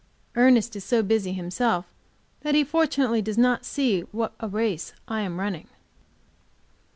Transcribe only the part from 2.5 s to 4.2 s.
he fortunately does not see